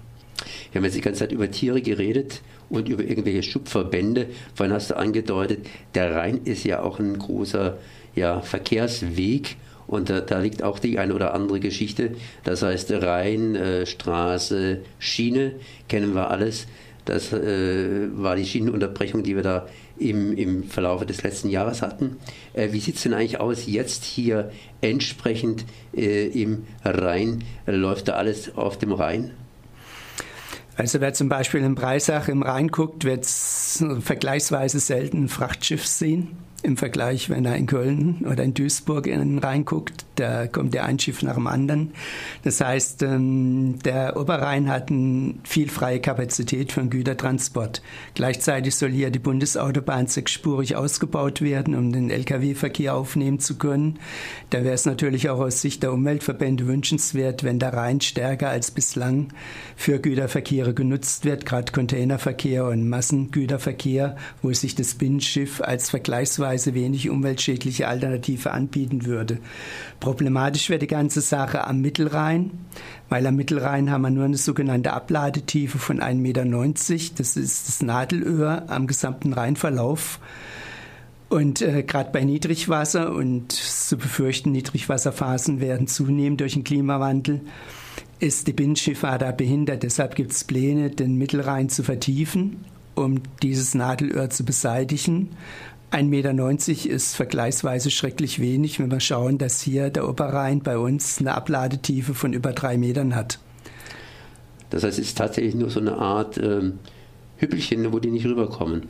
Wir 0.72 0.80
haben 0.80 0.86
jetzt 0.86 0.98
die 0.98 1.02
ganze 1.02 1.20
Zeit 1.20 1.32
über 1.32 1.50
Tiere 1.50 1.82
geredet 1.82 2.42
und 2.70 2.90
über 2.90 3.04
irgendwelche 3.04 3.44
Schubverbände. 3.44 4.28
Vorhin 4.54 4.74
hast 4.74 4.92
du 4.92 4.98
angedeutet, 4.98 5.68
der 5.94 6.16
Rhein 6.16 6.42
ist 6.44 6.64
ja 6.64 6.82
auch 6.82 7.00
ein 7.00 7.18
großer 7.18 7.78
ja, 8.16 8.42
Verkehrsweg 8.42 9.58
und 9.88 10.10
da, 10.10 10.22
da, 10.22 10.39
liegt 10.39 10.63
auch 10.63 10.80
die 10.80 11.00
eine 11.00 11.13
oder 11.13 11.34
andere 11.34 11.60
Geschichte. 11.60 12.12
Das 12.44 12.62
heißt, 12.62 12.92
Rhein, 12.92 13.56
äh, 13.56 13.86
Straße, 13.86 14.80
Schiene, 15.00 15.54
kennen 15.88 16.15
wir 16.15 16.30
alles. 16.32 16.68
Das 17.06 17.32
äh, 17.32 18.08
war 18.15 18.36
die 18.36 18.46
Schienenunterbrechung, 18.46 19.22
die 19.22 19.36
wir 19.36 19.44
da 19.44 19.68
im, 19.98 20.36
im 20.36 20.63
Verlauf 20.63 21.06
des 21.06 21.22
letzten 21.24 21.50
Jahres 21.50 21.82
hatten. 21.82 22.18
Äh, 22.54 22.72
wie 22.72 22.80
sieht 22.80 22.96
es 22.96 23.04
denn 23.04 23.13
eigentlich 23.13 23.39
aus 23.39 23.68
jetzt 23.68 24.04
hier 24.04 24.51
entsprechend 24.82 25.65
äh, 25.96 26.27
im 26.27 26.65
Rhein? 26.84 27.44
läuft 27.68 28.08
da 28.08 28.13
alles 28.13 28.56
auf 28.56 28.80
dem 28.80 28.92
Rhein? 28.92 29.32
Also 30.77 31.00
wer 31.00 31.13
zum 31.13 31.30
Beispiel 31.30 31.62
in 31.62 31.75
Breisach 31.75 32.27
im 32.27 32.42
Rhein 32.42 32.68
guckt, 32.68 33.06
wird 33.06 33.25
vergleichsweise 33.25 34.80
selten 34.80 35.25
ein 35.25 35.30
Frachtschiff 35.30 35.86
sehen 35.86 36.36
im 36.66 36.78
Vergleich, 36.78 37.30
wenn 37.30 37.46
er 37.46 37.56
in 37.56 37.68
Köln 37.68 38.26
oder 38.30 38.44
in 38.44 38.54
Duisburg 38.54 39.08
reinguckt, 39.08 40.06
da 40.16 40.48
kommt 40.48 40.74
der 40.74 40.86
ein 40.86 41.00
Schiff 41.00 41.22
nach 41.22 41.36
dem 41.36 41.48
anderen. 41.48 41.92
Das 42.44 42.62
heißt, 42.62 43.04
ähm, 43.04 43.80
der 43.84 44.18
Oberrhein 44.18 44.70
hat 44.70 44.92
viel 45.44 45.70
freie 45.70 46.00
Kapazität 46.00 46.72
für 46.72 46.82
den 46.82 46.90
Gütertransport. 46.90 47.82
Gleichzeitig 48.16 48.76
soll 48.76 48.92
hier 48.92 49.12
die 49.12 49.20
Bundesautobahn 49.20 50.08
sechsspurig 50.08 50.76
ausgebaut 50.76 51.42
werden, 51.42 51.76
um 51.76 51.92
den 51.92 52.10
Lkw-Verkehr 52.10 52.96
aufnehmen 52.96 53.40
zu 53.40 53.58
können. 53.58 54.00
Da 54.50 54.64
wäre 54.64 54.74
es 54.74 54.86
natürlich 54.86 55.30
auch 55.30 55.40
aus 55.40 55.62
Sicht 55.62 55.84
der 55.84 55.94
Umweltverbände 55.94 56.66
wünschenswert, 56.68 57.44
wenn 57.44 57.60
der 57.60 57.74
Rhein 57.74 58.02
stärker 58.02 58.50
als 58.50 58.72
bislang 58.72 59.28
für 59.76 60.00
Güterverkehre 60.00 60.74
genutzt 60.74 61.26
wird, 61.26 61.46
gerade 61.46 61.72
Containerverkehr 61.72 62.66
und 62.66 62.88
Massengüterverkehr, 62.90 64.16
wo 64.42 64.52
sich 64.54 64.76
das 64.76 64.96
Binnenschiff 64.96 65.62
als 65.62 65.90
vergleichsweise 65.90 66.55
vergleichsweise 66.56 66.74
wenig 66.74 67.10
umweltschädliche 67.10 67.88
Alternative 67.88 68.52
anbieten 68.52 69.06
würde. 69.06 69.40
Problematisch 70.00 70.70
wäre 70.70 70.80
die 70.80 70.88
ganze 70.88 71.22
Sache 71.22 71.66
am 71.68 71.82
Mittelrhein, 71.82 72.52
weil 73.10 73.26
am 73.28 73.36
Mittelrhein 73.36 73.92
haben 73.92 74.02
wir 74.04 74.10
nur 74.10 74.26
eine 74.26 74.38
sogenannte 74.38 74.94
Abladetiefe 74.94 75.78
von 75.78 76.00
1,90 76.00 76.16
Meter. 76.16 76.46
Das 77.18 77.38
ist 77.38 77.68
das 77.68 77.82
Nadelöhr 77.82 78.64
am 78.68 78.88
gesamten 78.88 79.34
Rheinverlauf. 79.34 80.20
Und 81.28 81.62
äh, 81.62 81.84
gerade 81.84 82.12
bei 82.12 82.24
Niedrigwasser 82.24 83.12
und 83.12 83.52
zu 83.52 83.98
befürchten, 83.98 84.52
Niedrigwasserphasen 84.52 85.60
werden 85.60 85.88
zunehmen 85.88 86.38
durch 86.38 86.54
den 86.54 86.64
Klimawandel, 86.64 87.42
ist 88.20 88.48
die 88.48 88.54
Binnenschifffahrt 88.54 89.22
da 89.22 89.32
behindert. 89.32 89.84
Deshalb 89.84 90.16
gibt 90.16 90.32
es 90.32 90.44
Pläne, 90.44 90.92
den 90.92 91.18
Mittelrhein 91.18 91.68
zu 91.70 91.84
vertiefen, 91.84 92.64
um 92.94 93.22
dieses 93.42 93.74
Nadelöhr 93.74 94.30
zu 94.30 94.46
beseitigen 94.46 95.32
1,90 95.96 96.04
Meter 96.10 96.94
ist 96.94 97.16
vergleichsweise 97.16 97.90
schrecklich 97.90 98.40
wenig, 98.40 98.80
wenn 98.80 98.92
wir 98.92 99.00
schauen, 99.00 99.38
dass 99.38 99.62
hier 99.62 99.90
der 99.90 100.10
Oberrhein 100.10 100.62
bei 100.62 100.78
uns 100.78 101.20
eine 101.20 101.34
Abladetiefe 101.34 102.14
von 102.14 102.34
über 102.34 102.52
drei 102.52 102.78
Metern 102.78 103.16
hat. 103.16 103.40
Das 104.72 104.84
heißt, 104.84 105.00
es 105.00 105.08
ist 105.08 105.18
tatsächlich 105.18 105.56
nur 105.56 105.70
so 105.70 105.80
eine 105.80 105.98
Art 105.98 106.38
ähm, 106.38 106.80
Hüppelchen, 107.38 107.94
wo 107.94 108.00
die 108.00 108.12
nicht 108.12 108.25
rüberkommen. 108.25 108.84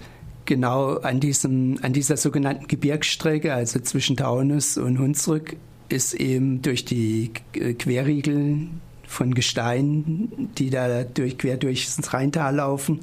Genau 0.45 0.95
an, 0.95 1.19
diesem, 1.19 1.77
an 1.83 1.93
dieser 1.93 2.17
sogenannten 2.17 2.67
Gebirgsstrecke, 2.67 3.53
also 3.53 3.79
zwischen 3.79 4.17
Taunus 4.17 4.77
und 4.77 4.97
Hunsrück, 4.97 5.57
ist 5.89 6.15
eben 6.15 6.63
durch 6.63 6.85
die 6.85 7.31
Querriegel 7.53 8.67
von 9.07 9.35
Gestein, 9.35 10.49
die 10.57 10.71
da 10.71 11.03
durch, 11.03 11.37
quer 11.37 11.57
durchs 11.57 12.11
Rheintal 12.11 12.55
laufen, 12.55 13.01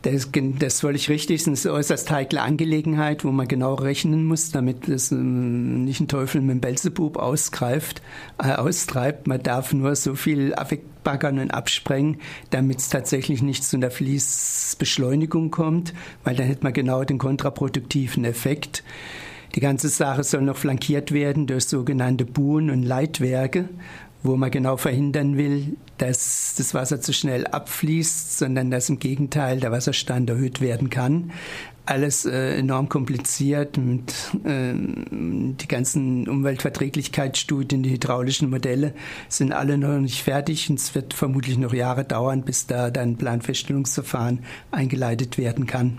Das, 0.04 0.28
das 0.30 0.74
ist 0.74 0.80
völlig 0.82 1.08
richtig. 1.08 1.40
Es 1.40 1.46
ist 1.46 1.66
eine 1.66 1.76
äußerst 1.76 2.10
heikle 2.10 2.42
Angelegenheit, 2.42 3.24
wo 3.24 3.32
man 3.32 3.48
genau 3.48 3.72
rechnen 3.72 4.26
muss, 4.26 4.50
damit 4.50 4.86
es 4.86 5.10
ähm, 5.12 5.84
nicht 5.86 5.98
ein 5.98 6.08
Teufel 6.08 6.42
mit 6.42 6.50
dem 6.50 6.60
Belzebub 6.60 7.16
ausgreift, 7.16 8.02
äh, 8.36 8.52
austreibt. 8.52 9.26
Man 9.26 9.42
darf 9.42 9.72
nur 9.72 9.96
so 9.96 10.14
viel 10.14 10.50
wegbaggern 10.50 11.38
und 11.38 11.52
absprengen, 11.52 12.18
damit 12.50 12.80
es 12.80 12.90
tatsächlich 12.90 13.40
nicht 13.40 13.64
zu 13.64 13.78
einer 13.78 13.90
Fließbeschleunigung 13.90 15.50
kommt, 15.50 15.94
weil 16.22 16.36
dann 16.36 16.48
hätte 16.48 16.64
man 16.64 16.74
genau 16.74 17.02
den 17.04 17.16
kontraproduktiven 17.16 18.26
Effekt. 18.26 18.84
Die 19.54 19.60
ganze 19.60 19.88
Sache 19.88 20.22
soll 20.22 20.42
noch 20.42 20.56
flankiert 20.56 21.12
werden 21.12 21.46
durch 21.46 21.64
sogenannte 21.64 22.26
Buhen- 22.26 22.70
und 22.70 22.82
Leitwerke 22.82 23.70
wo 24.24 24.36
man 24.36 24.50
genau 24.50 24.78
verhindern 24.78 25.36
will, 25.36 25.76
dass 25.98 26.54
das 26.56 26.72
Wasser 26.72 27.00
zu 27.00 27.12
schnell 27.12 27.46
abfließt, 27.46 28.38
sondern 28.38 28.70
dass 28.70 28.88
im 28.88 28.98
Gegenteil 28.98 29.60
der 29.60 29.70
Wasserstand 29.70 30.30
erhöht 30.30 30.62
werden 30.62 30.88
kann. 30.88 31.30
Alles 31.86 32.24
äh, 32.24 32.56
enorm 32.56 32.88
kompliziert 32.88 33.76
und 33.76 34.10
äh, 34.44 34.72
die 34.72 35.68
ganzen 35.68 36.26
Umweltverträglichkeitsstudien, 36.26 37.82
die 37.82 37.90
hydraulischen 37.90 38.48
Modelle 38.48 38.94
sind 39.28 39.52
alle 39.52 39.76
noch 39.76 39.98
nicht 39.98 40.22
fertig 40.22 40.70
und 40.70 40.78
es 40.78 40.94
wird 40.94 41.12
vermutlich 41.12 41.58
noch 41.58 41.74
Jahre 41.74 42.04
dauern, 42.04 42.42
bis 42.42 42.66
da 42.66 42.90
dann 42.90 43.18
Planfeststellungsverfahren 43.18 44.40
eingeleitet 44.70 45.36
werden 45.36 45.66
kann. 45.66 45.98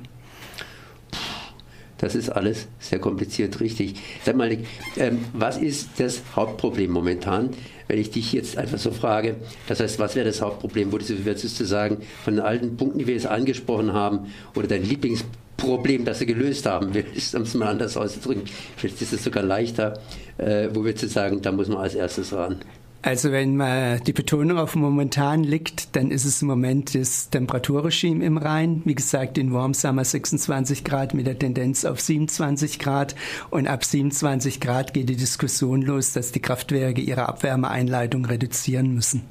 Das 2.06 2.14
ist 2.14 2.30
alles 2.30 2.68
sehr 2.78 3.00
kompliziert, 3.00 3.60
richtig. 3.60 3.96
Sag 4.24 4.36
mal, 4.36 4.56
ähm, 4.96 5.26
was 5.34 5.58
ist 5.58 5.90
das 5.98 6.22
Hauptproblem 6.36 6.92
momentan, 6.92 7.50
wenn 7.88 7.98
ich 7.98 8.12
dich 8.12 8.32
jetzt 8.32 8.60
einfach 8.60 8.78
so 8.78 8.92
frage? 8.92 9.38
Das 9.68 9.80
heißt, 9.80 9.98
was 9.98 10.16
wäre 10.16 10.28
das 10.28 10.40
Hauptproblem? 10.40 10.92
Würdest 10.92 11.60
du 11.60 11.66
sagen, 11.66 11.98
von 12.24 12.36
den 12.36 12.46
alten 12.46 12.78
Punkten, 12.78 13.00
die 13.00 13.08
wir 13.08 13.16
jetzt 13.16 13.26
angesprochen 13.26 13.92
haben, 13.94 14.32
oder 14.54 14.68
dein 14.68 14.84
Lieblingsproblem, 14.84 16.06
das 16.06 16.20
du 16.20 16.28
gelöst 16.28 16.68
haben 16.68 16.94
willst, 16.94 17.34
um 17.34 17.42
es 17.42 17.56
mal 17.56 17.70
anders 17.70 17.98
auszudrücken, 17.98 18.44
vielleicht 18.78 19.02
ist 19.02 19.12
es 19.12 19.24
sogar 19.24 19.42
leichter, 19.42 20.00
äh, 20.38 20.70
wo 20.74 20.84
würdest 20.84 21.06
du 21.06 21.08
sagen, 21.08 21.42
da 21.42 21.52
muss 21.52 21.70
man 21.70 21.80
als 21.80 21.96
erstes 21.96 22.34
ran? 22.34 22.58
Also 23.06 23.32
wenn 23.32 23.56
man 23.56 24.04
die 24.04 24.14
Betonung 24.14 24.58
auf 24.58 24.76
momentan 24.76 25.44
liegt, 25.44 25.96
dann 25.96 26.10
ist 26.10 26.26
es 26.26 26.42
im 26.42 26.48
Moment 26.48 26.96
das 26.96 27.30
Temperaturregime 27.30 28.26
im 28.26 28.38
Rhein. 28.38 28.82
Wie 28.84 28.96
gesagt, 28.96 29.38
in 29.38 29.54
Wormsummer 29.54 30.04
26 30.04 30.84
Grad 30.84 31.14
mit 31.14 31.28
der 31.28 31.38
Tendenz 31.38 31.86
auf 31.86 32.02
27 32.02 32.80
Grad. 32.80 33.14
Und 33.52 33.68
ab 33.68 33.86
27 33.86 34.60
Grad 34.60 34.96
geht 34.96 35.08
die 35.08 35.18
Diskussion 35.18 35.84
los, 35.84 36.14
dass 36.14 36.32
die 36.32 36.42
Kraftwerke 36.42 37.00
ihre 37.00 37.30
Abwärmeeinleitung 37.30 38.26
reduzieren 38.26 38.96
müssen. 38.96 39.22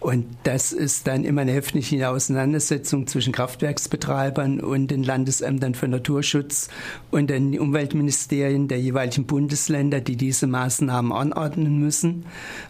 Und 0.00 0.24
das 0.44 0.72
ist 0.72 1.06
dann 1.06 1.24
immer 1.24 1.42
eine 1.42 1.52
heftige 1.52 2.08
Auseinandersetzung 2.08 3.06
zwischen 3.06 3.34
Kraftwerksbetreibern 3.34 4.60
und 4.60 4.90
den 4.90 5.02
Landesämtern 5.02 5.74
für 5.74 5.88
Naturschutz 5.88 6.68
und 7.10 7.28
den 7.28 7.58
Umweltministerien 7.60 8.66
der 8.66 8.80
jeweiligen 8.80 9.26
Bundesländer, 9.26 10.00
die 10.00 10.16
diese 10.16 10.46
Maßnahmen 10.46 11.12
anordnen 11.12 11.78
müssen. 11.78 12.24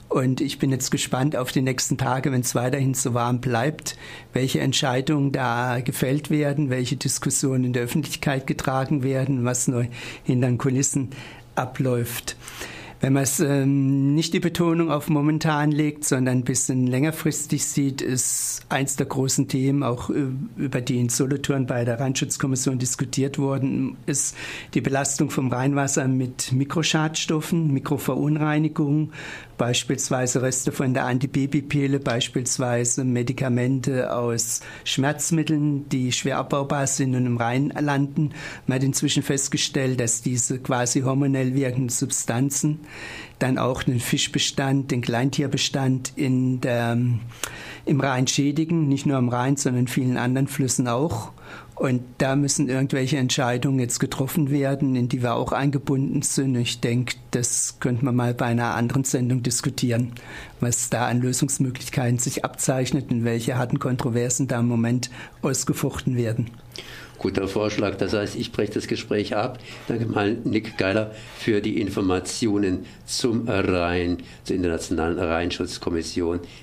Und 0.09 0.41
ich 0.41 0.59
bin 0.59 0.73
jetzt 0.73 0.91
gespannt 0.91 1.37
auf 1.37 1.53
die 1.53 1.63
nächsten 1.63 1.97
Tage, 1.97 2.33
wenn 2.33 2.41
es 2.41 2.57
weiterhin 2.57 2.95
so 2.95 3.15
warm 3.15 3.41
bleibt, 3.41 3.97
welche 4.33 4.59
Entscheidungen 4.59 5.31
da 5.31 5.81
gefällt 5.81 6.31
werden, 6.31 6.69
welche 6.69 6.97
Diskussionen 6.97 7.63
in 7.63 7.73
der 7.73 7.85
Öffentlichkeit 7.85 8.49
getragen 8.49 9.05
werden, 9.05 9.45
was 9.45 9.69
nur 9.69 9.87
hinter 10.25 10.49
den 10.49 10.59
Kulissen 10.59 11.11
abläuft. 11.55 12.37
Wenn 13.01 13.15
man 13.15 13.23
es 13.23 13.41
ähm, 13.41 14.15
nicht 14.15 14.35
die 14.35 14.41
Betonung 14.41 14.91
auf 14.91 15.09
momentan 15.09 15.73
legt, 15.73 16.05
sondern 16.05 16.39
ein 16.39 16.45
bisschen 16.45 16.87
längerfristig 16.87 17.65
sieht, 17.65 18.03
ist 18.03 18.61
eins 18.69 18.97
der 18.97 19.07
großen 19.07 19.49
Themen, 19.49 19.83
auch 19.83 20.11
über 20.11 20.83
die 20.83 21.01
in 21.01 21.09
Solothurn 21.09 21.65
bei 21.65 21.87
der 21.87 21.99
Rheinschutzkommission 21.99 22.79
diskutiert 22.79 23.39
worden 23.39 23.97
ist, 24.05 24.37
die 24.75 24.83
Belastung 24.83 25.31
vom 25.31 25.51
Rheinwasser 25.51 26.09
mit 26.09 26.53
Mikroschadstoffen, 26.53 27.73
Mikroverunreinigungen, 27.73 29.13
beispielsweise 29.61 30.41
Reste 30.41 30.73
von 30.73 30.95
der 30.95 31.05
Antibabypille, 31.05 32.01
beispielsweise 32.01 33.05
Medikamente 33.05 34.11
aus 34.11 34.63
Schmerzmitteln, 34.85 35.87
die 35.91 36.13
schwer 36.13 36.39
abbaubar 36.39 36.87
sind 36.87 37.15
und 37.15 37.27
im 37.27 37.37
Rhein 37.37 37.71
landen. 37.79 38.31
Man 38.67 38.77
hat 38.77 38.85
inzwischen 38.85 39.23
festgestellt, 39.23 40.01
dass 40.01 40.23
diese 40.23 40.61
quasi 40.61 41.03
hormonell 41.03 41.55
wirkenden 41.55 41.91
Substanzen 41.91 42.81
dann 43.39 43.59
auch 43.59 43.83
den 43.83 44.01
Fischbestand, 44.01 44.93
den 44.93 45.03
Kleintierbestand 45.03 46.15
in 46.17 46.63
der, 46.63 46.97
im 47.85 48.01
Rhein 48.01 48.27
schädigen, 48.27 48.89
nicht 48.89 49.05
nur 49.05 49.19
im 49.19 49.29
Rhein, 49.29 49.57
sondern 49.57 49.81
in 49.81 49.89
vielen 49.89 50.17
anderen 50.17 50.49
Flüssen 50.49 50.89
auch. 50.89 51.33
Und 51.81 52.03
da 52.19 52.37
müssen 52.37 52.69
irgendwelche 52.69 53.17
Entscheidungen 53.17 53.79
jetzt 53.79 54.01
getroffen 54.01 54.51
werden, 54.51 54.95
in 54.97 55.09
die 55.09 55.23
wir 55.23 55.35
auch 55.35 55.53
eingebunden 55.53 56.21
sind. 56.21 56.55
Ich 56.57 56.81
denke, 56.81 57.17
das 57.31 57.79
könnte 57.81 58.05
man 58.05 58.15
mal 58.15 58.35
bei 58.35 58.45
einer 58.45 58.75
anderen 58.75 59.05
Sendung 59.05 59.43
diskutieren, 59.43 60.13
was 60.61 60.91
da 60.91 61.07
an 61.07 61.23
Lösungsmöglichkeiten 61.23 62.19
sich 62.19 62.45
abzeichnet 62.45 63.11
und 63.11 63.25
welche 63.25 63.57
harten 63.57 63.79
Kontroversen 63.79 64.47
da 64.47 64.61
im 64.61 64.69
Moment 64.69 65.09
ausgefochten 65.41 66.19
werden. 66.19 66.51
Guter 67.17 67.49
Vorschlag. 67.49 67.97
Das 67.97 68.13
heißt, 68.13 68.37
ich 68.37 68.53
breche 68.53 68.73
das 68.73 68.87
Gespräch 68.87 69.35
ab. 69.35 69.59
Danke 69.89 70.05
mal 70.05 70.37
Nick 70.45 70.77
Geiler 70.77 71.13
für 71.39 71.63
die 71.63 71.81
Informationen 71.81 72.85
zum 73.07 73.49
Rhein, 73.49 74.19
zur 74.45 74.57
Internationalen 74.57 75.19
Rheinschutzkommission. 75.19 76.41